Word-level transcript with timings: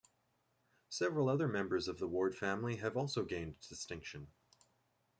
Several 0.89 1.29
other 1.29 1.47
members 1.47 1.87
of 1.87 1.99
the 1.99 2.07
Ward 2.07 2.35
family 2.35 2.77
have 2.77 2.97
also 2.97 3.23
gained 3.23 3.59
distinction. 3.69 4.29